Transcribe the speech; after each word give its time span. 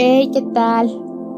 Hey, 0.00 0.30
¿qué 0.32 0.42
tal? 0.54 0.86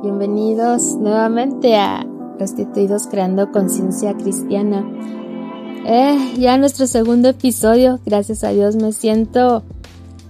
Bienvenidos 0.02 0.94
nuevamente 0.96 1.76
a 1.76 2.06
Restituidos 2.38 3.06
Creando 3.06 3.50
Conciencia 3.52 4.14
Cristiana. 4.18 4.84
Eh, 5.86 6.34
ya 6.38 6.58
nuestro 6.58 6.86
segundo 6.86 7.30
episodio, 7.30 8.00
gracias 8.04 8.44
a 8.44 8.50
Dios 8.50 8.76
me 8.76 8.92
siento 8.92 9.62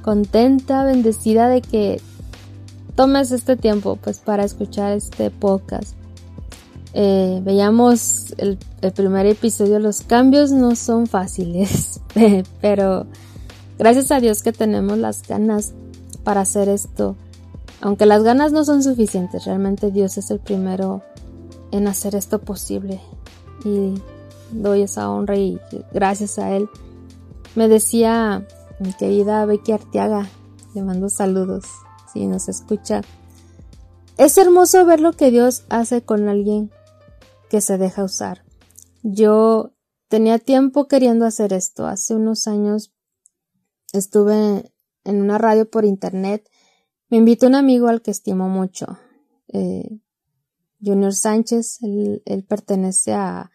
contenta, 0.03 0.85
bendecida 0.85 1.49
de 1.49 1.61
que 1.61 2.01
tomes 2.95 3.33
este 3.33 3.57
tiempo 3.57 3.97
pues 3.97 4.21
para 4.21 4.45
escuchar 4.45 4.93
este 4.93 5.33
podcast. 5.33 5.97
Eh, 6.95 7.41
veíamos 7.43 8.33
el, 8.39 8.59
el 8.81 8.93
primer 8.93 9.27
episodio, 9.27 9.81
los 9.81 10.03
cambios 10.03 10.53
no 10.53 10.77
son 10.77 11.09
fáciles, 11.09 12.01
pero 12.61 13.07
gracias 13.77 14.13
a 14.13 14.21
Dios 14.21 14.45
que 14.45 14.53
tenemos 14.53 14.99
las 14.99 15.27
ganas 15.27 15.73
para 16.23 16.43
hacer 16.43 16.69
esto. 16.69 17.17
Aunque 17.81 18.07
las 18.07 18.23
ganas 18.23 18.53
no 18.53 18.65
son 18.65 18.83
suficientes, 18.83 19.45
realmente 19.45 19.91
Dios 19.91 20.19
es 20.19 20.31
el 20.31 20.41
primero 20.41 21.03
en 21.71 21.89
hacer 21.89 22.15
esto 22.15 22.41
posible. 22.41 23.01
Y 23.65 23.95
doy 24.53 24.83
esa 24.83 25.11
honra 25.11 25.37
y 25.37 25.59
gracias 25.93 26.39
a 26.39 26.53
Él. 26.53 26.69
Me 27.55 27.69
decía 27.69 28.47
mi 28.79 28.93
querida 28.93 29.45
Becky 29.47 29.73
Arteaga, 29.73 30.29
le 30.75 30.83
mando 30.83 31.09
saludos 31.09 31.65
si 32.13 32.27
nos 32.27 32.49
escucha. 32.49 33.03
Es 34.17 34.37
hermoso 34.37 34.85
ver 34.85 35.01
lo 35.01 35.13
que 35.13 35.31
Dios 35.31 35.65
hace 35.69 36.03
con 36.03 36.29
alguien 36.29 36.71
que 37.49 37.61
se 37.61 37.79
deja 37.79 38.05
usar. 38.05 38.45
Yo 39.03 39.73
tenía 40.09 40.39
tiempo 40.39 40.89
queriendo 40.89 41.25
hacer 41.25 41.53
esto. 41.53 41.87
Hace 41.87 42.15
unos 42.15 42.47
años 42.47 42.93
estuve 43.93 44.73
en 45.05 45.23
una 45.23 45.39
radio 45.39 45.69
por 45.71 45.85
internet. 45.85 46.49
Me 47.11 47.17
invitó 47.17 47.49
un 47.49 47.57
amigo 47.57 47.89
al 47.89 48.03
que 48.03 48.13
estimo 48.13 48.49
mucho, 48.49 48.87
eh, 49.49 49.99
Junior 50.81 51.13
Sánchez. 51.13 51.81
Él, 51.83 52.47
pertenece 52.49 53.15
a, 53.15 53.51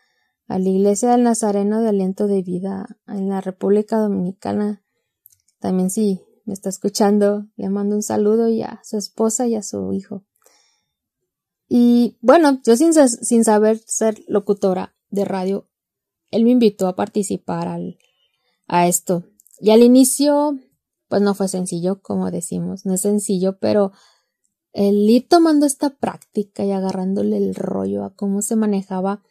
la 0.47 0.59
Iglesia 0.59 1.12
del 1.12 1.23
Nazareno 1.23 1.81
de 1.81 1.88
Aliento 1.88 2.28
de 2.28 2.42
Vida 2.42 3.00
en 3.08 3.30
la 3.30 3.39
República 3.39 3.97
Dominicana. 3.97 4.84
También 5.59 5.89
si 5.89 6.22
me 6.44 6.53
está 6.53 6.67
escuchando, 6.67 7.47
le 7.56 7.70
mando 7.70 7.95
un 7.95 8.03
saludo 8.03 8.50
y 8.50 8.62
a 8.62 8.81
su 8.84 8.97
esposa 8.97 9.47
y 9.47 9.56
a 9.56 9.64
su 9.64 9.94
hijo. 9.94 10.25
Y 11.69 12.17
bueno, 12.19 12.59
yo 12.66 12.75
sin, 12.75 12.94
saber 13.44 13.80
ser 13.88 14.22
locutora 14.28 14.97
de 15.09 15.23
radio, 15.23 15.69
él 16.30 16.44
me 16.44 16.52
invitó 16.52 16.90
a 16.90 16.97
participar 16.97 17.69
a 18.67 18.88
esto. 18.88 19.23
Y 19.62 19.72
al 19.72 19.81
inicio, 19.81 20.59
pues 21.08 21.22
no 21.22 21.34
fue 21.36 21.48
sencillo, 21.48 22.02
como 22.02 22.31
decimos, 22.31 22.86
no 22.86 22.94
es 22.94 23.02
sencillo, 23.02 23.58
pero 23.59 23.92
el 24.73 25.09
ir 25.09 25.28
tomando 25.28 25.66
esta 25.66 25.89
práctica 25.89 26.66
y 26.66 26.72
agarrándole 26.72 27.38
el 27.38 27.56
rollo 27.56 28.03
a 28.03 28.14
cómo 28.14 28.42
se 28.42 28.56
manejaba, 28.56 29.23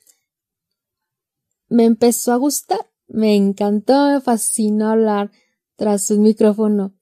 me 1.69 1.85
empezó 1.85 2.33
a 2.33 2.37
gustar, 2.37 2.81
me 3.07 3.37
encantó, 3.37 4.11
me 4.11 4.21
fascinó 4.21 4.89
hablar 4.89 5.31
tras 5.77 6.11
un 6.11 6.23
micrófono. 6.23 6.95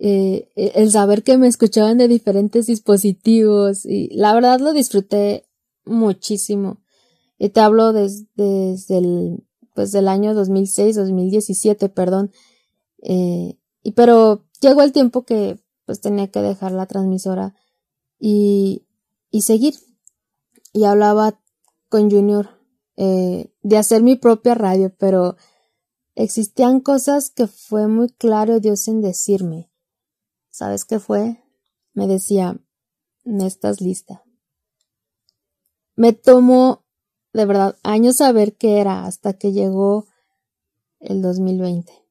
Eh, 0.00 0.48
el 0.56 0.90
saber 0.90 1.22
que 1.24 1.38
me 1.38 1.48
escuchaban 1.48 1.98
de 1.98 2.08
diferentes 2.08 2.66
dispositivos 2.66 3.84
y 3.84 4.08
la 4.14 4.32
verdad 4.34 4.60
lo 4.60 4.72
disfruté 4.72 5.44
muchísimo. 5.84 6.80
Y 7.38 7.50
te 7.50 7.60
hablo 7.60 7.92
desde, 7.92 8.26
desde 8.36 8.98
el, 8.98 9.44
pues 9.74 9.92
del 9.92 10.08
año 10.08 10.34
2006, 10.34 10.96
2017, 10.96 11.88
perdón. 11.88 12.32
Eh, 13.02 13.56
y 13.88 13.92
pero 13.92 14.44
llegó 14.60 14.82
el 14.82 14.92
tiempo 14.92 15.24
que 15.24 15.58
pues 15.86 16.02
tenía 16.02 16.30
que 16.30 16.42
dejar 16.42 16.72
la 16.72 16.84
transmisora 16.84 17.54
y, 18.18 18.86
y 19.30 19.40
seguir. 19.40 19.76
Y 20.74 20.84
hablaba 20.84 21.40
con 21.88 22.10
Junior 22.10 22.50
eh, 22.98 23.50
de 23.62 23.78
hacer 23.78 24.02
mi 24.02 24.16
propia 24.16 24.54
radio, 24.54 24.94
pero 24.98 25.36
existían 26.16 26.80
cosas 26.80 27.30
que 27.30 27.46
fue 27.46 27.88
muy 27.88 28.10
claro 28.10 28.60
Dios 28.60 28.88
en 28.88 29.00
decirme. 29.00 29.70
¿Sabes 30.50 30.84
qué 30.84 30.98
fue? 30.98 31.42
Me 31.94 32.06
decía, 32.06 32.60
no 33.24 33.46
estás 33.46 33.80
lista. 33.80 34.22
Me 35.96 36.12
tomó 36.12 36.84
de 37.32 37.46
verdad 37.46 37.78
años 37.82 38.16
saber 38.16 38.54
qué 38.54 38.80
era 38.80 39.06
hasta 39.06 39.32
que 39.32 39.52
llegó 39.52 40.04
el 41.00 41.22
2020. 41.22 42.07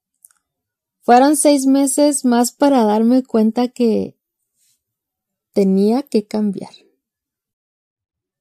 Fueron 1.08 1.38
seis 1.38 1.68
meses 1.68 2.26
más 2.26 2.52
para 2.52 2.84
darme 2.84 3.24
cuenta 3.24 3.70
que 3.70 4.20
tenía 5.54 6.04
que 6.04 6.28
cambiar. 6.28 6.74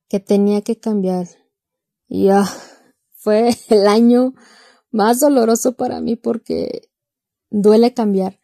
Que 0.09 0.19
tenía 0.19 0.63
que 0.63 0.77
cambiar. 0.77 1.29
Y 2.09 2.29
ah, 2.31 2.45
fue 3.13 3.51
el 3.69 3.87
año 3.87 4.35
más 4.91 5.21
doloroso 5.21 5.77
para 5.77 6.01
mí 6.01 6.17
porque 6.17 6.91
duele 7.51 7.95
cambiar. 7.95 8.41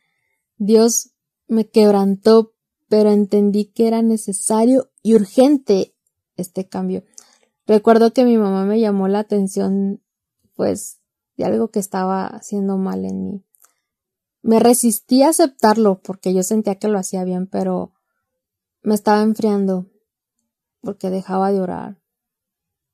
Dios 0.57 1.11
me 1.49 1.69
quebrantó, 1.69 2.55
pero 2.89 3.11
entendí 3.11 3.73
que 3.73 3.89
era 3.89 4.03
necesario 4.03 4.93
y 5.03 5.17
urgente 5.17 5.97
este 6.37 6.69
cambio. 6.69 7.03
Recuerdo 7.67 8.13
que 8.13 8.25
mi 8.25 8.39
mamá 8.39 8.67
me 8.67 8.79
llamó 8.79 9.09
la 9.09 9.19
atención, 9.19 10.01
pues, 10.55 11.01
de 11.37 11.45
algo 11.45 11.73
que 11.73 11.81
estaba 11.81 12.29
haciendo 12.29 12.79
mal 12.79 13.05
en 13.05 13.25
mí. 13.25 13.45
Me 14.43 14.59
resistí 14.59 15.23
a 15.23 15.29
aceptarlo 15.29 16.01
porque 16.03 16.35
yo 16.35 16.43
sentía 16.43 16.75
que 16.75 16.89
lo 16.89 16.99
hacía 16.99 17.23
bien, 17.25 17.47
pero 17.47 17.93
me 18.83 18.95
estaba 18.95 19.23
enfriando 19.23 19.87
porque 20.81 21.11
dejaba 21.11 21.53
de 21.53 21.61
orar. 21.61 21.99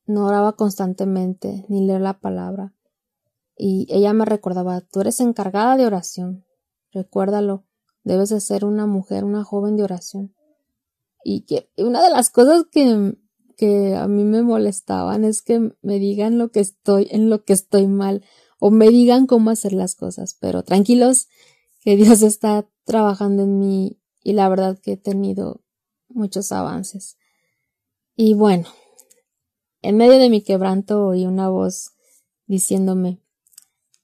No 0.06 0.26
oraba 0.26 0.56
constantemente 0.56 1.64
ni 1.68 1.86
leer 1.86 2.02
la 2.02 2.20
palabra. 2.20 2.74
Y 3.56 3.86
ella 3.90 4.12
me 4.12 4.24
recordaba, 4.24 4.82
tú 4.82 5.00
eres 5.00 5.20
encargada 5.20 5.76
de 5.76 5.86
oración. 5.86 6.44
Recuérdalo. 6.92 7.64
Debes 8.04 8.28
de 8.28 8.40
ser 8.40 8.64
una 8.64 8.86
mujer, 8.86 9.24
una 9.24 9.42
joven 9.42 9.76
de 9.76 9.82
oración. 9.82 10.34
Y 11.24 11.42
que 11.42 11.70
una 11.76 12.02
de 12.02 12.10
las 12.10 12.30
cosas 12.30 12.64
que, 12.70 13.16
que 13.56 13.96
a 13.96 14.06
mí 14.06 14.24
me 14.24 14.42
molestaban 14.42 15.24
es 15.24 15.42
que 15.42 15.74
me 15.82 15.98
digan 15.98 16.38
lo 16.38 16.50
que 16.50 16.60
estoy, 16.60 17.08
en 17.10 17.28
lo 17.28 17.44
que 17.44 17.54
estoy 17.54 17.86
mal, 17.86 18.22
o 18.58 18.70
me 18.70 18.88
digan 18.88 19.26
cómo 19.26 19.50
hacer 19.50 19.72
las 19.72 19.94
cosas. 19.94 20.36
Pero 20.40 20.62
tranquilos, 20.62 21.28
que 21.80 21.96
Dios 21.96 22.22
está 22.22 22.68
trabajando 22.84 23.44
en 23.44 23.58
mí 23.58 24.00
y 24.22 24.32
la 24.32 24.48
verdad 24.48 24.78
que 24.78 24.92
he 24.92 24.96
tenido 24.96 25.62
muchos 26.08 26.52
avances. 26.52 27.16
Y 28.16 28.34
bueno, 28.34 28.68
en 29.82 29.96
medio 29.96 30.18
de 30.18 30.28
mi 30.28 30.42
quebranto 30.42 31.06
oí 31.06 31.26
una 31.26 31.48
voz 31.48 31.92
diciéndome, 32.46 33.20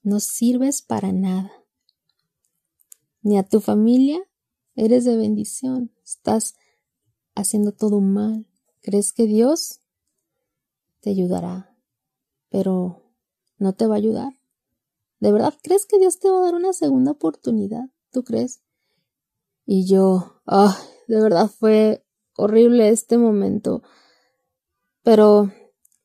no 0.03 0.19
sirves 0.19 0.81
para 0.81 1.11
nada 1.11 1.51
ni 3.25 3.39
a 3.39 3.43
tu 3.43 3.59
familia, 3.59 4.19
eres 4.75 5.03
de 5.03 5.17
bendición, 5.17 5.91
estás 6.03 6.55
haciendo 7.33 7.71
todo 7.71 7.99
mal. 7.99 8.45
¿Crees 8.81 9.13
que 9.13 9.25
Dios 9.25 9.79
te 11.01 11.09
ayudará? 11.09 11.75
Pero 12.49 13.01
no 13.57 13.73
te 13.73 13.87
va 13.87 13.95
a 13.95 13.97
ayudar. 13.97 14.33
¿De 15.19 15.31
verdad 15.31 15.53
crees 15.63 15.85
que 15.85 15.99
Dios 15.99 16.19
te 16.19 16.29
va 16.29 16.39
a 16.39 16.43
dar 16.43 16.55
una 16.55 16.73
segunda 16.73 17.11
oportunidad? 17.11 17.89
¿Tú 18.11 18.23
crees? 18.23 18.61
Y 19.65 19.87
yo, 19.87 20.41
ah, 20.45 20.77
de 21.07 21.21
verdad 21.21 21.49
fue 21.49 22.05
horrible 22.37 22.89
este 22.89 23.17
momento. 23.17 23.81
Pero 25.03 25.51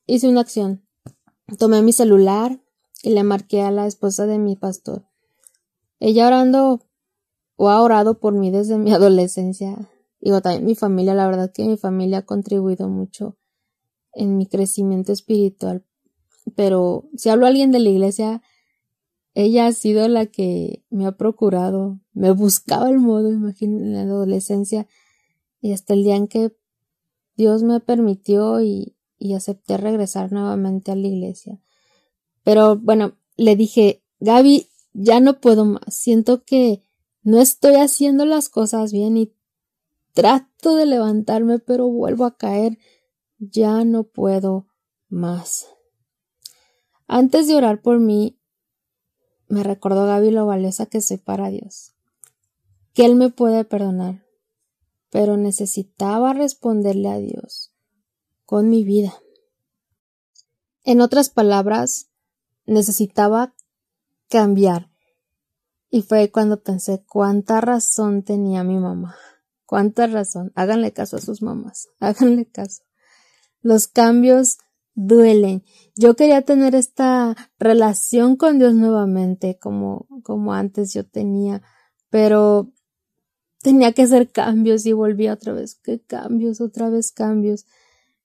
hice 0.05 0.27
una 0.27 0.41
acción. 0.41 0.85
Tomé 1.57 1.81
mi 1.81 1.93
celular 1.93 2.61
y 3.03 3.11
le 3.11 3.23
marqué 3.23 3.61
a 3.61 3.71
la 3.71 3.87
esposa 3.87 4.25
de 4.25 4.39
mi 4.39 4.55
pastor. 4.55 5.05
Ella 5.99 6.27
orando 6.27 6.81
o 7.55 7.69
ha 7.69 7.81
orado 7.81 8.19
por 8.19 8.33
mí 8.33 8.51
desde 8.51 8.77
mi 8.77 8.93
adolescencia. 8.93 9.89
Digo, 10.19 10.41
también 10.41 10.65
mi 10.65 10.75
familia, 10.75 11.13
la 11.13 11.27
verdad 11.27 11.51
que 11.53 11.65
mi 11.65 11.77
familia 11.77 12.19
ha 12.19 12.25
contribuido 12.25 12.89
mucho 12.89 13.37
en 14.13 14.37
mi 14.37 14.47
crecimiento 14.47 15.11
espiritual. 15.11 15.85
Pero 16.55 17.09
si 17.15 17.29
hablo 17.29 17.45
a 17.45 17.49
alguien 17.49 17.71
de 17.71 17.79
la 17.79 17.89
iglesia, 17.89 18.41
ella 19.33 19.67
ha 19.67 19.71
sido 19.71 20.07
la 20.07 20.25
que 20.25 20.83
me 20.89 21.05
ha 21.05 21.13
procurado, 21.13 21.99
me 22.13 22.31
buscaba 22.31 22.89
el 22.89 22.99
modo, 22.99 23.31
imagino, 23.31 23.77
en 23.77 23.93
la 23.93 24.01
adolescencia, 24.01 24.87
y 25.61 25.73
hasta 25.73 25.93
el 25.93 26.03
día 26.03 26.15
en 26.15 26.27
que 26.27 26.55
Dios 27.37 27.63
me 27.63 27.79
permitió 27.79 28.61
y, 28.61 28.95
y 29.17 29.33
acepté 29.33 29.77
regresar 29.77 30.31
nuevamente 30.31 30.91
a 30.91 30.95
la 30.95 31.07
iglesia. 31.07 31.59
Pero 32.43 32.75
bueno, 32.77 33.17
le 33.37 33.55
dije, 33.55 34.03
Gaby, 34.19 34.67
ya 34.93 35.19
no 35.19 35.39
puedo 35.39 35.65
más, 35.65 35.81
siento 35.89 36.43
que 36.43 36.83
no 37.23 37.39
estoy 37.39 37.75
haciendo 37.75 38.25
las 38.25 38.49
cosas 38.49 38.91
bien 38.91 39.15
y 39.15 39.31
trato 40.13 40.75
de 40.75 40.85
levantarme, 40.85 41.59
pero 41.59 41.87
vuelvo 41.87 42.25
a 42.25 42.35
caer. 42.35 42.77
Ya 43.37 43.83
no 43.85 44.03
puedo 44.03 44.67
más. 45.09 45.67
Antes 47.07 47.47
de 47.47 47.55
orar 47.55 47.81
por 47.81 47.99
mí, 47.99 48.39
me 49.51 49.63
recordó 49.63 50.05
Gaby 50.05 50.31
lo 50.31 50.45
valiosa 50.45 50.85
que 50.85 51.01
soy 51.01 51.17
para 51.17 51.49
Dios, 51.49 51.93
que 52.93 53.05
Él 53.05 53.15
me 53.15 53.29
puede 53.29 53.65
perdonar, 53.65 54.25
pero 55.09 55.37
necesitaba 55.37 56.33
responderle 56.33 57.09
a 57.09 57.17
Dios 57.17 57.73
con 58.45 58.69
mi 58.69 58.83
vida. 58.83 59.13
En 60.83 61.01
otras 61.01 61.29
palabras, 61.29 62.07
necesitaba 62.65 63.53
cambiar. 64.29 64.89
Y 65.89 66.03
fue 66.03 66.31
cuando 66.31 66.63
pensé 66.63 67.03
cuánta 67.05 67.59
razón 67.59 68.23
tenía 68.23 68.63
mi 68.63 68.77
mamá. 68.77 69.17
Cuánta 69.65 70.07
razón. 70.07 70.53
Háganle 70.55 70.93
caso 70.93 71.17
a 71.17 71.21
sus 71.21 71.41
mamás. 71.41 71.89
Háganle 71.99 72.45
caso. 72.45 72.83
Los 73.61 73.87
cambios 73.87 74.57
duelen. 74.95 75.63
Yo 75.95 76.15
quería 76.15 76.41
tener 76.41 76.75
esta 76.75 77.35
relación 77.59 78.35
con 78.35 78.59
Dios 78.59 78.73
nuevamente, 78.73 79.57
como, 79.59 80.07
como 80.23 80.53
antes 80.53 80.93
yo 80.93 81.05
tenía, 81.05 81.61
pero 82.09 82.71
tenía 83.61 83.93
que 83.93 84.03
hacer 84.03 84.31
cambios 84.31 84.85
y 84.85 84.93
volví 84.93 85.29
otra 85.29 85.53
vez. 85.53 85.75
¿Qué 85.75 86.01
cambios? 86.01 86.61
Otra 86.61 86.89
vez 86.89 87.11
cambios. 87.11 87.65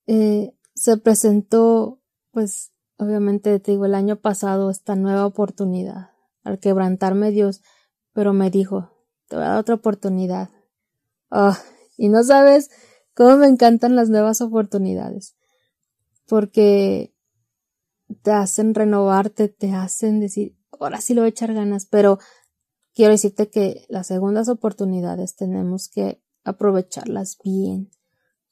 Eh, 0.07 0.55
se 0.75 0.97
presentó, 0.97 2.01
pues, 2.31 2.73
obviamente 2.99 3.59
te 3.61 3.73
digo, 3.73 3.87
el 3.87 3.95
año 3.95 4.17
pasado 4.17 4.71
esta 4.71 4.97
nueva 4.97 5.27
oportunidad 5.27 6.11
al 6.45 6.61
quebrantarme 6.61 7.31
Dios, 7.31 7.61
pero 8.13 8.33
me 8.33 8.51
dijo, 8.51 8.91
te 9.29 9.37
voy 9.37 9.45
a 9.45 9.49
dar 9.49 9.59
otra 9.59 9.75
oportunidad. 9.75 10.51
Ah, 11.31 11.59
y 11.97 12.09
no 12.09 12.23
sabes 12.23 12.71
cómo 13.15 13.37
me 13.37 13.47
encantan 13.49 13.97
las 13.97 14.09
nuevas 14.11 14.41
oportunidades, 14.41 15.36
porque 16.27 17.15
te 18.23 18.31
hacen 18.31 18.75
renovarte, 18.75 19.49
te 19.49 19.73
hacen 19.73 20.21
decir, 20.21 20.57
ahora 20.79 21.01
sí 21.01 21.15
lo 21.15 21.23
voy 21.23 21.27
a 21.27 21.31
echar 21.31 21.55
ganas, 21.55 21.87
pero 21.87 22.19
quiero 22.95 23.13
decirte 23.13 23.49
que 23.49 23.85
las 23.89 24.07
segundas 24.07 24.49
oportunidades 24.49 25.37
tenemos 25.37 25.89
que 25.89 26.23
aprovecharlas 26.45 27.39
bien, 27.43 27.91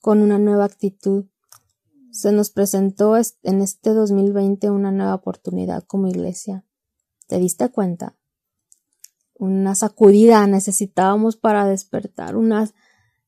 con 0.00 0.20
una 0.20 0.38
nueva 0.38 0.64
actitud, 0.64 1.26
se 2.10 2.30
nos 2.30 2.50
presentó 2.50 3.16
en 3.16 3.60
este 3.60 3.90
2020 3.90 4.70
una 4.70 4.92
nueva 4.92 5.14
oportunidad 5.14 5.82
como 5.82 6.06
iglesia. 6.06 6.64
¿Te 7.26 7.38
diste 7.38 7.70
cuenta? 7.70 8.16
Una 9.34 9.74
sacudida 9.74 10.46
necesitábamos 10.46 11.36
para 11.36 11.66
despertar, 11.66 12.36
una, 12.36 12.70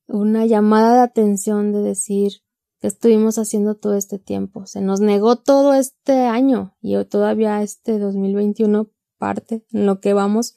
una 0.06 0.46
llamada 0.46 0.98
de 0.98 1.00
atención 1.00 1.72
de 1.72 1.80
decir 1.80 2.45
que 2.80 2.88
estuvimos 2.88 3.38
haciendo 3.38 3.74
todo 3.74 3.94
este 3.94 4.18
tiempo. 4.18 4.66
Se 4.66 4.80
nos 4.80 5.00
negó 5.00 5.36
todo 5.36 5.74
este 5.74 6.26
año 6.26 6.76
y 6.80 7.02
todavía 7.04 7.62
este 7.62 7.98
2021 7.98 8.90
parte 9.18 9.64
en 9.72 9.86
lo 9.86 10.00
que 10.00 10.12
vamos. 10.12 10.56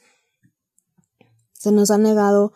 Se 1.53 1.71
nos 1.71 1.91
ha 1.91 1.97
negado, 1.97 2.53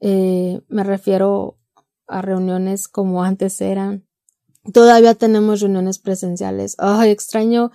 eh, 0.00 0.60
me 0.68 0.84
refiero 0.84 1.58
a 2.06 2.22
reuniones 2.22 2.88
como 2.88 3.24
antes 3.24 3.60
eran, 3.60 4.06
Todavía 4.72 5.14
tenemos 5.14 5.60
reuniones 5.60 5.98
presenciales. 5.98 6.74
Ay, 6.78 7.10
extraño 7.10 7.70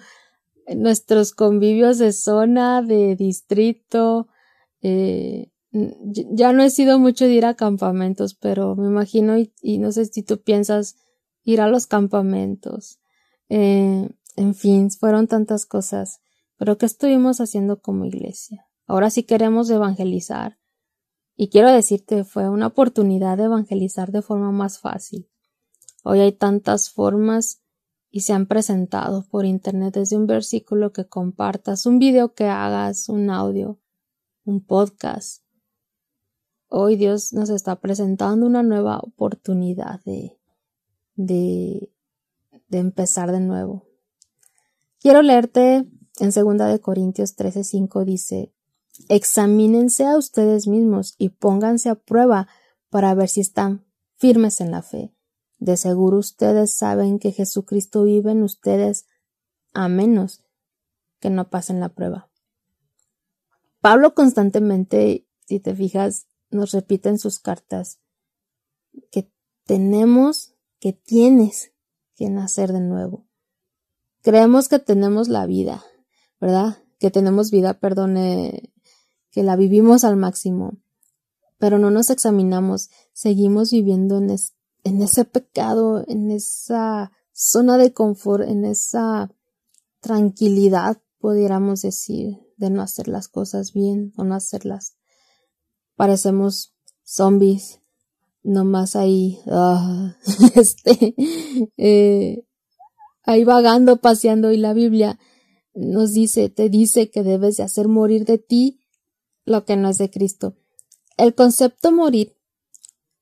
nuestros 0.75 1.33
convivios 1.33 1.99
de 1.99 2.13
zona, 2.13 2.81
de 2.81 3.15
distrito. 3.15 4.27
Eh, 4.81 5.51
ya 5.71 6.51
no 6.51 6.63
he 6.63 6.69
sido 6.71 6.97
mucho 6.97 7.25
de 7.25 7.33
ir 7.33 7.45
a 7.45 7.53
campamentos, 7.53 8.33
pero 8.33 8.75
me 8.75 8.87
imagino 8.87 9.37
y, 9.37 9.77
no 9.77 9.91
sé 9.91 10.05
si 10.05 10.23
tú 10.23 10.41
piensas 10.41 10.95
ir 11.49 11.61
a 11.61 11.67
los 11.67 11.87
campamentos. 11.87 12.99
Eh, 13.49 14.07
en 14.35 14.53
fin, 14.53 14.91
fueron 14.91 15.27
tantas 15.27 15.65
cosas. 15.65 16.21
Pero 16.57 16.77
¿qué 16.77 16.85
estuvimos 16.85 17.41
haciendo 17.41 17.81
como 17.81 18.05
iglesia? 18.05 18.67
Ahora 18.85 19.09
sí 19.09 19.23
queremos 19.23 19.69
evangelizar. 19.69 20.59
Y 21.35 21.49
quiero 21.49 21.71
decirte, 21.71 22.23
fue 22.23 22.49
una 22.49 22.67
oportunidad 22.67 23.37
de 23.37 23.45
evangelizar 23.45 24.11
de 24.11 24.21
forma 24.21 24.51
más 24.51 24.79
fácil. 24.79 25.27
Hoy 26.03 26.19
hay 26.19 26.33
tantas 26.33 26.91
formas 26.91 27.63
y 28.11 28.21
se 28.21 28.33
han 28.33 28.45
presentado 28.45 29.25
por 29.29 29.45
internet 29.45 29.95
desde 29.95 30.17
un 30.17 30.27
versículo 30.27 30.91
que 30.91 31.07
compartas, 31.07 31.85
un 31.85 31.97
video 31.97 32.33
que 32.33 32.45
hagas, 32.45 33.09
un 33.09 33.29
audio, 33.29 33.79
un 34.43 34.63
podcast. 34.63 35.43
Hoy 36.67 36.95
Dios 36.95 37.33
nos 37.33 37.49
está 37.49 37.79
presentando 37.79 38.45
una 38.45 38.61
nueva 38.61 38.99
oportunidad 38.99 40.01
de, 40.03 40.38
de, 41.19 41.91
de 42.69 42.77
empezar 42.77 43.31
de 43.33 43.41
nuevo. 43.41 43.85
Quiero 44.99 45.21
leerte 45.21 45.85
en 46.19 46.31
segunda 46.31 46.65
de 46.67 46.79
Corintios 46.79 47.35
13:5 47.35 48.05
dice, 48.05 48.53
examínense 49.09 50.05
a 50.05 50.17
ustedes 50.17 50.67
mismos 50.67 51.15
y 51.17 51.29
pónganse 51.29 51.89
a 51.89 51.95
prueba 51.95 52.47
para 52.89 53.13
ver 53.15 53.27
si 53.27 53.41
están 53.41 53.85
firmes 54.15 54.61
en 54.61 54.71
la 54.71 54.81
fe. 54.81 55.13
De 55.57 55.75
seguro 55.75 56.17
ustedes 56.17 56.73
saben 56.73 57.19
que 57.19 57.33
Jesucristo 57.33 58.03
vive 58.03 58.31
en 58.31 58.43
ustedes 58.43 59.05
a 59.73 59.89
menos 59.89 60.45
que 61.19 61.29
no 61.29 61.49
pasen 61.49 61.81
la 61.81 61.89
prueba. 61.89 62.29
Pablo 63.81 64.13
constantemente, 64.13 65.27
si 65.45 65.59
te 65.59 65.75
fijas, 65.75 66.27
nos 66.49 66.71
repite 66.71 67.09
en 67.09 67.19
sus 67.19 67.39
cartas 67.39 67.99
que 69.11 69.29
tenemos, 69.65 70.55
que 70.79 70.93
tienes 70.93 71.71
que 72.15 72.29
nacer 72.29 72.73
de 72.73 72.81
nuevo. 72.81 73.25
Creemos 74.21 74.67
que 74.67 74.79
tenemos 74.79 75.29
la 75.29 75.45
vida, 75.45 75.83
¿verdad? 76.39 76.77
Que 76.99 77.11
tenemos 77.11 77.51
vida, 77.51 77.79
perdone, 77.79 78.73
que 79.31 79.43
la 79.43 79.55
vivimos 79.55 80.03
al 80.03 80.15
máximo, 80.15 80.77
pero 81.57 81.77
no 81.77 81.91
nos 81.91 82.09
examinamos, 82.09 82.89
seguimos 83.13 83.71
viviendo 83.71 84.17
en, 84.17 85.01
ese 85.01 85.25
pecado, 85.25 86.03
en 86.07 86.31
esa 86.31 87.11
zona 87.31 87.77
de 87.77 87.93
confort, 87.93 88.47
en 88.47 88.65
esa 88.65 89.31
tranquilidad, 89.99 91.01
pudiéramos 91.19 91.81
decir, 91.81 92.39
de 92.57 92.69
no 92.69 92.81
hacer 92.81 93.07
las 93.07 93.27
cosas 93.27 93.73
bien 93.73 94.13
o 94.17 94.23
no 94.23 94.35
hacerlas. 94.35 94.95
Parecemos 95.95 96.73
zombies, 97.03 97.81
nomás 98.43 98.95
ahí, 98.95 99.39
ah, 99.47 100.15
este, 100.55 101.15
eh, 101.77 102.43
ahí 103.23 103.43
vagando, 103.43 103.97
paseando 103.97 104.51
y 104.51 104.57
la 104.57 104.73
Biblia 104.73 105.19
nos 105.73 106.13
dice, 106.13 106.49
te 106.49 106.69
dice 106.69 107.09
que 107.09 107.23
debes 107.23 107.57
de 107.57 107.63
hacer 107.63 107.87
morir 107.87 108.25
de 108.25 108.37
ti 108.37 108.81
lo 109.45 109.65
que 109.65 109.77
no 109.77 109.89
es 109.89 109.97
de 109.97 110.09
Cristo. 110.09 110.55
El 111.17 111.35
concepto 111.35 111.91
morir 111.91 112.37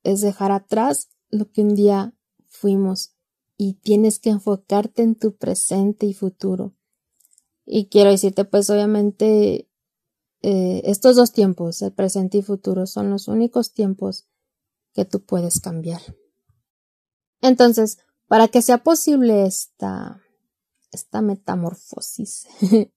es 0.02 0.20
dejar 0.20 0.52
atrás 0.52 1.08
lo 1.30 1.50
que 1.50 1.62
un 1.62 1.74
día 1.74 2.14
fuimos 2.46 3.14
y 3.56 3.74
tienes 3.74 4.18
que 4.18 4.30
enfocarte 4.30 5.02
en 5.02 5.14
tu 5.14 5.36
presente 5.36 6.06
y 6.06 6.14
futuro. 6.14 6.74
Y 7.66 7.88
quiero 7.88 8.10
decirte, 8.10 8.44
pues 8.44 8.70
obviamente, 8.70 9.68
eh, 10.42 10.82
estos 10.84 11.16
dos 11.16 11.32
tiempos, 11.32 11.82
el 11.82 11.92
presente 11.92 12.38
y 12.38 12.42
futuro, 12.42 12.86
son 12.86 13.10
los 13.10 13.28
únicos 13.28 13.74
tiempos 13.74 14.28
que 14.98 15.04
tú 15.04 15.24
puedes 15.24 15.60
cambiar. 15.60 16.00
Entonces, 17.40 17.98
para 18.26 18.48
que 18.48 18.62
sea 18.62 18.78
posible 18.78 19.46
esta, 19.46 20.20
esta 20.90 21.22
metamorfosis, 21.22 22.48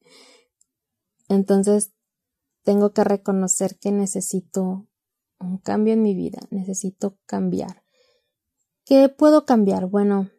entonces 1.29 1.91
tengo 2.63 2.91
que 2.91 3.03
reconocer 3.03 3.77
que 3.77 3.91
necesito 3.91 4.87
un 5.39 5.59
cambio 5.59 5.93
en 5.93 6.01
mi 6.01 6.15
vida, 6.15 6.39
necesito 6.49 7.19
cambiar. 7.27 7.83
¿Qué 8.83 9.07
puedo 9.07 9.45
cambiar? 9.45 9.85
Bueno, 9.85 10.31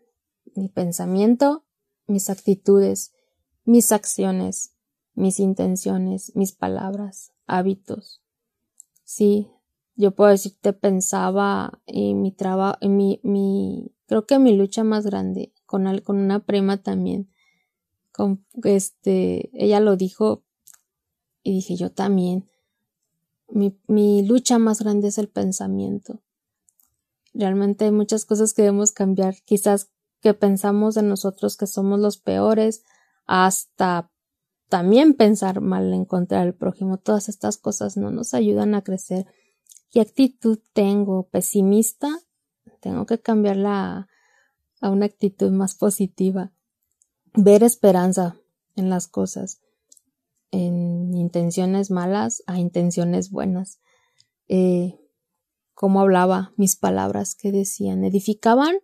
mi 0.57 0.69
pensamiento, 0.69 1.65
mis 2.09 2.29
actitudes, 2.29 3.13
mis 3.65 3.93
acciones, 3.93 4.75
mis 5.15 5.39
intenciones, 5.39 6.35
mis 6.35 6.51
palabras, 6.51 7.31
hábitos. 7.47 8.21
Sí, 9.05 9.49
yo 9.95 10.15
puedo 10.15 10.31
decirte 10.31 10.73
pensaba 10.73 11.81
en 11.87 12.23
mi 12.23 12.33
trabajo, 12.33 12.79
mi, 12.89 13.21
mi, 13.23 13.93
creo 14.07 14.27
que 14.27 14.39
mi 14.39 14.57
lucha 14.57 14.85
más 14.85 15.05
grande 15.05 15.53
con, 15.67 15.99
con 16.01 16.17
una 16.17 16.41
prima 16.41 16.83
también, 16.83 17.31
con 18.13 18.45
este, 18.65 19.51
ella 19.53 19.81
lo 19.81 19.97
dijo 19.97 20.45
y 21.43 21.53
dije 21.53 21.77
yo 21.77 21.91
también. 21.91 22.49
Mi, 23.49 23.79
mi 23.87 24.23
lucha 24.23 24.59
más 24.59 24.81
grande 24.81 25.09
es 25.09 25.19
el 25.19 25.29
pensamiento. 25.29 26.21
Realmente 27.35 27.87
hay 27.87 27.91
muchas 27.91 28.25
cosas 28.25 28.55
que 28.55 28.63
debemos 28.63 28.93
cambiar. 28.93 29.37
Quizás 29.45 29.91
que 30.21 30.35
pensamos 30.35 30.95
de 30.95 31.03
nosotros 31.03 31.57
que 31.57 31.67
somos 31.67 31.99
los 31.99 32.17
peores, 32.17 32.83
hasta 33.27 34.11
también 34.69 35.15
pensar 35.15 35.61
mal 35.61 35.93
en 35.93 36.05
contra 36.05 36.41
del 36.41 36.55
prójimo. 36.55 36.97
Todas 36.97 37.29
estas 37.29 37.59
cosas 37.59 37.97
no 37.97 38.11
nos 38.11 38.33
ayudan 38.33 38.75
a 38.75 38.83
crecer. 38.83 39.27
¿Qué 39.93 40.01
actitud 40.01 40.59
tengo? 40.73 41.29
¿Pesimista? 41.29 42.09
Tengo 42.81 43.05
que 43.05 43.21
cambiarla 43.21 44.09
a, 44.81 44.91
una 44.91 45.05
actitud 45.05 45.53
más 45.53 45.75
positiva. 45.75 46.51
Ver 47.35 47.63
esperanza 47.63 48.37
en 48.75 48.89
las 48.89 49.07
cosas. 49.07 49.61
En 50.51 51.15
intenciones 51.15 51.91
malas 51.91 52.43
a 52.47 52.59
intenciones 52.59 53.31
buenas. 53.31 53.81
Eh, 54.49 54.99
cómo 55.75 56.01
hablaba, 56.01 56.55
mis 56.57 56.75
palabras 56.75 57.35
que 57.35 57.53
decían, 57.53 58.03
¿edificaban 58.03 58.77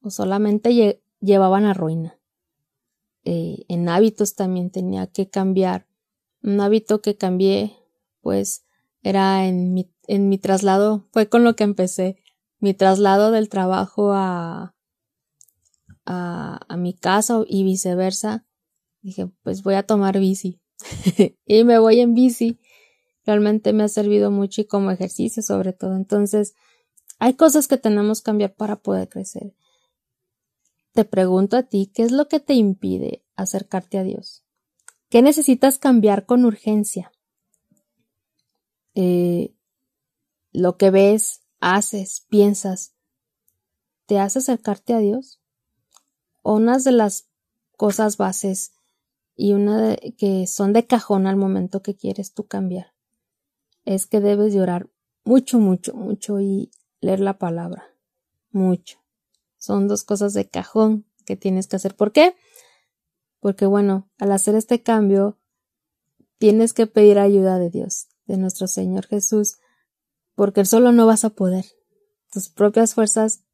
o 0.00 0.08
solamente 0.08 1.02
llevaban 1.20 1.66
a 1.66 1.74
ruina? 1.74 2.18
Eh, 3.24 3.66
en 3.68 3.90
hábitos 3.90 4.36
también 4.36 4.70
tenía 4.70 5.06
que 5.06 5.28
cambiar. 5.28 5.86
Un 6.42 6.60
hábito 6.62 7.02
que 7.02 7.18
cambié, 7.18 7.76
pues, 8.22 8.64
era 9.02 9.46
en 9.46 9.74
mi, 9.74 9.93
en 10.06 10.28
mi 10.28 10.38
traslado, 10.38 11.08
fue 11.12 11.28
con 11.28 11.44
lo 11.44 11.56
que 11.56 11.64
empecé, 11.64 12.16
mi 12.58 12.74
traslado 12.74 13.30
del 13.30 13.48
trabajo 13.48 14.12
a, 14.12 14.74
a, 16.06 16.76
mi 16.76 16.94
casa 16.94 17.42
y 17.46 17.64
viceversa. 17.64 18.46
Dije, 19.02 19.30
pues 19.42 19.62
voy 19.62 19.74
a 19.74 19.84
tomar 19.84 20.18
bici. 20.18 20.60
y 21.46 21.64
me 21.64 21.78
voy 21.78 22.00
en 22.00 22.14
bici. 22.14 22.58
Realmente 23.26 23.72
me 23.72 23.84
ha 23.84 23.88
servido 23.88 24.30
mucho 24.30 24.60
y 24.60 24.66
como 24.66 24.90
ejercicio 24.90 25.42
sobre 25.42 25.72
todo. 25.72 25.96
Entonces, 25.96 26.54
hay 27.18 27.34
cosas 27.34 27.68
que 27.68 27.78
tenemos 27.78 28.20
que 28.20 28.26
cambiar 28.26 28.54
para 28.54 28.76
poder 28.76 29.08
crecer. 29.08 29.54
Te 30.92 31.04
pregunto 31.04 31.56
a 31.56 31.64
ti, 31.64 31.90
¿qué 31.92 32.02
es 32.02 32.12
lo 32.12 32.28
que 32.28 32.40
te 32.40 32.54
impide 32.54 33.24
acercarte 33.36 33.98
a 33.98 34.04
Dios? 34.04 34.44
¿Qué 35.08 35.22
necesitas 35.22 35.78
cambiar 35.78 36.26
con 36.26 36.44
urgencia? 36.44 37.12
Eh, 38.94 39.54
lo 40.54 40.78
que 40.78 40.90
ves, 40.90 41.42
haces, 41.60 42.24
piensas, 42.30 42.94
¿te 44.06 44.18
hace 44.18 44.38
acercarte 44.38 44.94
a 44.94 44.98
Dios? 44.98 45.42
O 46.40 46.54
unas 46.54 46.84
de 46.84 46.92
las 46.92 47.28
cosas 47.76 48.16
bases 48.16 48.72
y 49.36 49.52
una 49.52 49.96
que 50.16 50.46
son 50.46 50.72
de 50.72 50.86
cajón 50.86 51.26
al 51.26 51.36
momento 51.36 51.82
que 51.82 51.96
quieres 51.96 52.32
tú 52.32 52.46
cambiar 52.46 52.94
es 53.84 54.06
que 54.06 54.20
debes 54.20 54.54
llorar 54.54 54.88
mucho, 55.24 55.58
mucho, 55.58 55.94
mucho 55.94 56.40
y 56.40 56.70
leer 57.00 57.20
la 57.20 57.38
palabra. 57.38 57.84
Mucho. 58.50 58.98
Son 59.58 59.88
dos 59.88 60.04
cosas 60.04 60.32
de 60.34 60.48
cajón 60.48 61.04
que 61.26 61.36
tienes 61.36 61.66
que 61.66 61.76
hacer. 61.76 61.94
¿Por 61.94 62.12
qué? 62.12 62.36
Porque 63.40 63.66
bueno, 63.66 64.08
al 64.18 64.32
hacer 64.32 64.54
este 64.54 64.82
cambio, 64.82 65.38
tienes 66.38 66.72
que 66.72 66.86
pedir 66.86 67.18
ayuda 67.18 67.58
de 67.58 67.70
Dios, 67.70 68.08
de 68.26 68.36
nuestro 68.36 68.66
Señor 68.68 69.06
Jesús, 69.06 69.56
porque 70.34 70.64
solo 70.64 70.92
no 70.92 71.06
vas 71.06 71.24
a 71.24 71.30
poder. 71.30 71.64
Tus 72.32 72.48
propias 72.48 72.94
fuerzas, 72.94 73.44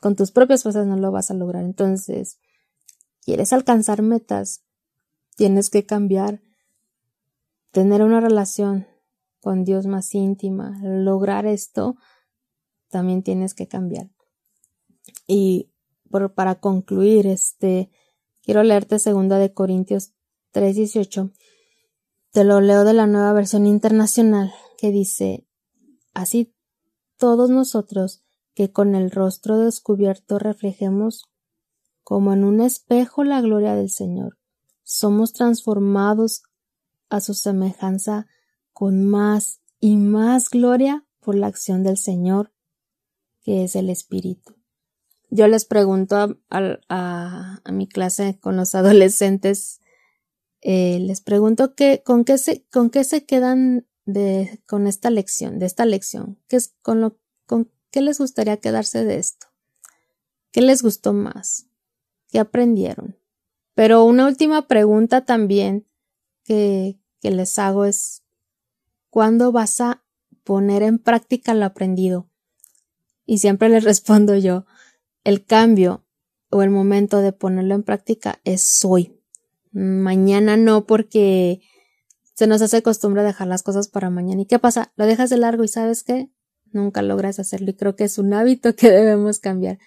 con 0.00 0.16
tus 0.16 0.30
propias 0.30 0.62
fuerzas 0.62 0.86
no 0.86 0.96
lo 0.96 1.10
vas 1.10 1.30
a 1.30 1.34
lograr. 1.34 1.64
Entonces, 1.64 2.38
quieres 3.22 3.52
alcanzar 3.52 4.02
metas, 4.02 4.62
tienes 5.36 5.70
que 5.70 5.86
cambiar, 5.86 6.40
tener 7.70 8.02
una 8.02 8.20
relación 8.20 8.86
con 9.40 9.64
Dios 9.64 9.86
más 9.86 10.14
íntima, 10.14 10.78
lograr 10.82 11.46
esto, 11.46 11.96
también 12.88 13.22
tienes 13.22 13.54
que 13.54 13.68
cambiar. 13.68 14.10
Y 15.26 15.70
para 16.34 16.56
concluir, 16.56 17.26
este, 17.26 17.90
quiero 18.42 18.62
leerte 18.62 18.98
segunda 18.98 19.38
de 19.38 19.52
Corintios 19.52 20.12
3:18. 20.52 21.32
Te 22.30 22.44
lo 22.44 22.60
leo 22.60 22.84
de 22.84 22.94
la 22.94 23.06
nueva 23.06 23.32
versión 23.32 23.66
internacional 23.66 24.52
que 24.78 24.90
dice, 24.90 25.47
así 26.18 26.54
todos 27.16 27.50
nosotros 27.50 28.22
que 28.54 28.72
con 28.72 28.94
el 28.94 29.10
rostro 29.10 29.58
descubierto 29.58 30.38
reflejemos 30.38 31.30
como 32.02 32.32
en 32.32 32.44
un 32.44 32.60
espejo 32.60 33.24
la 33.24 33.40
gloria 33.40 33.74
del 33.74 33.90
Señor, 33.90 34.38
somos 34.82 35.32
transformados 35.32 36.42
a 37.10 37.20
su 37.20 37.34
semejanza 37.34 38.26
con 38.72 39.04
más 39.04 39.60
y 39.80 39.96
más 39.96 40.48
gloria 40.48 41.04
por 41.20 41.34
la 41.34 41.48
acción 41.48 41.82
del 41.82 41.98
Señor, 41.98 42.52
que 43.42 43.64
es 43.64 43.76
el 43.76 43.90
Espíritu. 43.90 44.56
Yo 45.30 45.46
les 45.48 45.66
pregunto 45.66 46.38
a, 46.48 47.60
mi 47.70 47.86
clase 47.86 48.38
con 48.40 48.56
los 48.56 48.74
adolescentes, 48.76 49.80
eh, 50.60 50.98
les 51.00 51.20
pregunto 51.20 51.74
que, 51.74 52.02
con 52.04 52.24
qué 52.24 52.38
se, 52.38 52.66
con 52.70 52.90
qué 52.90 53.04
se 53.04 53.26
quedan 53.26 53.87
de, 54.08 54.62
con 54.66 54.86
esta 54.86 55.10
lección, 55.10 55.58
de 55.58 55.66
esta 55.66 55.84
lección, 55.84 56.38
¿Qué 56.48 56.56
es 56.56 56.74
con 56.80 57.02
lo, 57.02 57.18
con 57.44 57.70
qué 57.90 58.00
les 58.00 58.18
gustaría 58.18 58.56
quedarse 58.56 59.04
de 59.04 59.18
esto, 59.18 59.48
qué 60.50 60.62
les 60.62 60.82
gustó 60.82 61.12
más, 61.12 61.66
qué 62.30 62.38
aprendieron. 62.38 63.18
Pero 63.74 64.04
una 64.04 64.26
última 64.26 64.66
pregunta 64.66 65.26
también 65.26 65.86
que, 66.42 66.98
que 67.20 67.30
les 67.30 67.58
hago 67.58 67.84
es, 67.84 68.24
¿cuándo 69.10 69.52
vas 69.52 69.78
a 69.82 70.02
poner 70.42 70.82
en 70.82 70.98
práctica 70.98 71.52
lo 71.52 71.66
aprendido? 71.66 72.30
Y 73.26 73.38
siempre 73.38 73.68
les 73.68 73.84
respondo 73.84 74.36
yo, 74.36 74.64
el 75.22 75.44
cambio 75.44 76.06
o 76.48 76.62
el 76.62 76.70
momento 76.70 77.20
de 77.20 77.34
ponerlo 77.34 77.74
en 77.74 77.82
práctica 77.82 78.40
es 78.44 78.82
hoy. 78.86 79.20
Mañana 79.70 80.56
no 80.56 80.86
porque 80.86 81.60
se 82.38 82.46
nos 82.46 82.62
hace 82.62 82.84
costumbre 82.84 83.24
dejar 83.24 83.48
las 83.48 83.64
cosas 83.64 83.88
para 83.88 84.10
mañana. 84.10 84.42
¿Y 84.42 84.46
qué 84.46 84.60
pasa? 84.60 84.92
Lo 84.94 85.06
dejas 85.06 85.28
de 85.28 85.38
largo 85.38 85.64
y 85.64 85.68
sabes 85.68 86.04
qué? 86.04 86.30
Nunca 86.70 87.02
logras 87.02 87.40
hacerlo 87.40 87.70
y 87.70 87.74
creo 87.74 87.96
que 87.96 88.04
es 88.04 88.16
un 88.16 88.32
hábito 88.32 88.76
que 88.76 88.88
debemos 88.92 89.40
cambiar. 89.40 89.80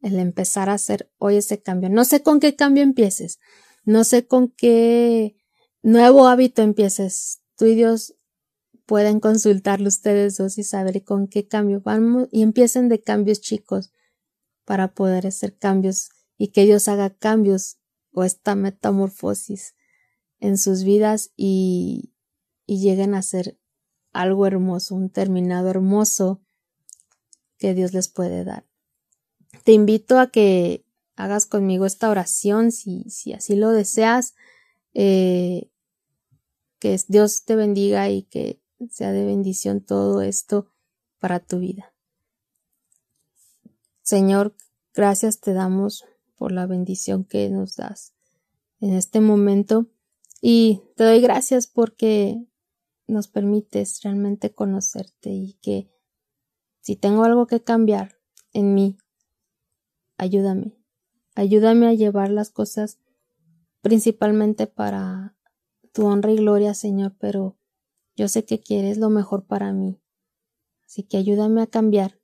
El 0.00 0.18
empezar 0.18 0.70
a 0.70 0.72
hacer 0.72 1.12
hoy 1.18 1.36
ese 1.36 1.60
cambio. 1.60 1.90
No 1.90 2.06
sé 2.06 2.22
con 2.22 2.40
qué 2.40 2.56
cambio 2.56 2.82
empieces. 2.82 3.38
No 3.84 4.04
sé 4.04 4.26
con 4.26 4.48
qué 4.48 5.36
nuevo 5.82 6.26
hábito 6.26 6.62
empieces. 6.62 7.42
Tú 7.54 7.66
y 7.66 7.74
Dios 7.74 8.14
pueden 8.86 9.20
consultarlo 9.20 9.88
ustedes 9.88 10.38
dos 10.38 10.56
y 10.56 10.62
saber 10.62 11.04
con 11.04 11.28
qué 11.28 11.48
cambio 11.48 11.82
vamos 11.84 12.28
y 12.32 12.40
empiecen 12.40 12.88
de 12.88 13.02
cambios 13.02 13.42
chicos 13.42 13.92
para 14.64 14.94
poder 14.94 15.26
hacer 15.26 15.58
cambios 15.58 16.08
y 16.38 16.48
que 16.48 16.64
Dios 16.64 16.88
haga 16.88 17.10
cambios 17.10 17.76
o 18.10 18.24
esta 18.24 18.54
metamorfosis 18.54 19.74
en 20.44 20.58
sus 20.58 20.84
vidas 20.84 21.32
y, 21.38 22.12
y 22.66 22.78
lleguen 22.80 23.14
a 23.14 23.22
ser 23.22 23.58
algo 24.12 24.46
hermoso, 24.46 24.94
un 24.94 25.08
terminado 25.08 25.70
hermoso 25.70 26.42
que 27.56 27.72
Dios 27.72 27.94
les 27.94 28.08
puede 28.08 28.44
dar. 28.44 28.66
Te 29.64 29.72
invito 29.72 30.18
a 30.18 30.30
que 30.30 30.84
hagas 31.16 31.46
conmigo 31.46 31.86
esta 31.86 32.10
oración 32.10 32.72
si, 32.72 33.08
si 33.08 33.32
así 33.32 33.56
lo 33.56 33.70
deseas. 33.70 34.34
Eh, 34.92 35.70
que 36.78 37.00
Dios 37.08 37.44
te 37.44 37.56
bendiga 37.56 38.10
y 38.10 38.24
que 38.24 38.60
sea 38.90 39.12
de 39.12 39.24
bendición 39.24 39.80
todo 39.80 40.20
esto 40.20 40.66
para 41.18 41.40
tu 41.40 41.58
vida. 41.58 41.94
Señor, 44.02 44.54
gracias 44.92 45.40
te 45.40 45.54
damos 45.54 46.04
por 46.36 46.52
la 46.52 46.66
bendición 46.66 47.24
que 47.24 47.48
nos 47.48 47.76
das 47.76 48.12
en 48.80 48.92
este 48.92 49.22
momento 49.22 49.88
y 50.46 50.82
te 50.94 51.04
doy 51.04 51.22
gracias 51.22 51.66
porque 51.66 52.36
nos 53.06 53.28
permites 53.28 54.02
realmente 54.02 54.52
conocerte 54.52 55.30
y 55.30 55.54
que 55.62 55.90
si 56.82 56.96
tengo 56.96 57.24
algo 57.24 57.46
que 57.46 57.62
cambiar 57.62 58.18
en 58.52 58.74
mí, 58.74 58.98
ayúdame, 60.18 60.76
ayúdame 61.34 61.88
a 61.88 61.94
llevar 61.94 62.28
las 62.28 62.50
cosas 62.50 62.98
principalmente 63.80 64.66
para 64.66 65.34
tu 65.94 66.04
honra 66.04 66.32
y 66.32 66.36
gloria, 66.36 66.74
Señor, 66.74 67.16
pero 67.18 67.56
yo 68.14 68.28
sé 68.28 68.44
que 68.44 68.60
quieres 68.60 68.98
lo 68.98 69.08
mejor 69.08 69.46
para 69.46 69.72
mí. 69.72 69.98
Así 70.84 71.04
que 71.04 71.16
ayúdame 71.16 71.62
a 71.62 71.68
cambiar 71.68 72.20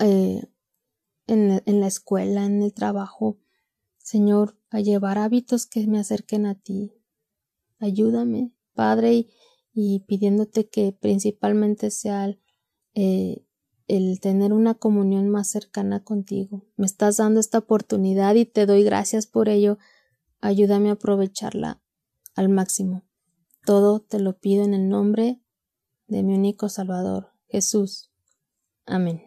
eh, 0.00 0.42
en, 1.28 1.80
la 1.80 1.86
escuela, 1.86 2.46
en 2.46 2.64
el 2.64 2.74
trabajo, 2.74 3.38
Señor, 3.96 4.58
a 4.70 4.80
llevar 4.80 5.18
hábitos 5.18 5.66
que 5.66 5.86
me 5.86 6.00
acerquen 6.00 6.46
a 6.46 6.56
ti. 6.56 6.95
Ayúdame, 7.78 8.52
Padre, 8.74 9.28
y, 9.72 10.00
pidiéndote 10.00 10.68
que 10.68 10.92
principalmente 10.92 11.90
sea 11.90 12.34
eh, 12.94 13.44
el 13.88 14.20
tener 14.20 14.52
una 14.52 14.74
comunión 14.74 15.28
más 15.28 15.48
cercana 15.50 16.02
contigo. 16.02 16.64
Me 16.76 16.86
estás 16.86 17.18
dando 17.18 17.40
esta 17.40 17.58
oportunidad 17.58 18.34
y 18.34 18.46
te 18.46 18.66
doy 18.66 18.82
gracias 18.82 19.26
por 19.26 19.48
ello. 19.48 19.78
Ayúdame 20.40 20.88
a 20.88 20.92
aprovecharla 20.92 21.82
al 22.34 22.48
máximo. 22.48 23.04
Todo 23.64 24.00
te 24.00 24.18
lo 24.18 24.38
pido 24.38 24.64
en 24.64 24.74
el 24.74 24.88
nombre 24.88 25.42
de 26.06 26.22
mi 26.22 26.34
único 26.34 26.68
Salvador, 26.68 27.32
Jesús. 27.48 28.10
Amén. 28.86 29.22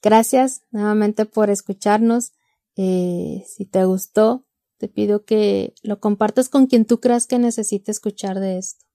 Gracias 0.00 0.62
nuevamente 0.70 1.26
por 1.26 1.50
escucharnos. 1.50 2.32
Eh, 2.76 3.44
si 3.46 3.66
te 3.66 3.84
gustó, 3.84 4.46
te 4.78 4.88
pido 4.88 5.24
que 5.24 5.74
lo 5.82 6.00
compartas 6.00 6.48
con 6.48 6.66
quien 6.66 6.84
tú 6.84 7.00
creas 7.00 7.26
que 7.26 7.38
necesite 7.38 7.90
escuchar 7.90 8.40
de 8.40 8.58
esto. 8.58 8.86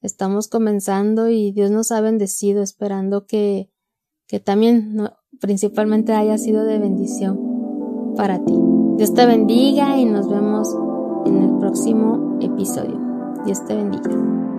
Estamos 0.00 0.48
comenzando 0.48 1.28
y 1.28 1.52
Dios 1.52 1.70
nos 1.70 1.92
ha 1.92 2.00
bendecido, 2.00 2.62
esperando 2.62 3.26
que, 3.26 3.70
que 4.26 4.40
también 4.40 5.10
principalmente 5.40 6.14
haya 6.14 6.38
sido 6.38 6.64
de 6.64 6.78
bendición 6.78 8.14
para 8.16 8.42
ti. 8.44 8.54
Dios 8.96 9.12
te 9.12 9.26
bendiga 9.26 9.98
y 9.98 10.04
nos 10.06 10.28
vemos 10.28 10.68
en 11.26 11.42
el 11.42 11.58
próximo 11.58 12.38
episodio. 12.40 12.98
Dios 13.44 13.64
te 13.66 13.74
bendiga. 13.74 14.49